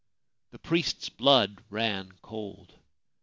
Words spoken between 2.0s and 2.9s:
cold.